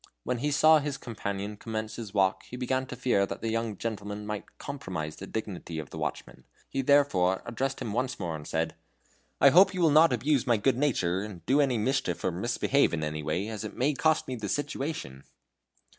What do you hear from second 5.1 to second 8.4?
the dignity of the watchman. He therefore addressed him once more,